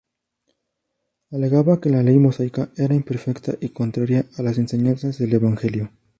[1.29, 5.91] Alegaba que la Ley mosaica era imperfecta y contraria a las enseñanzas del evangelio.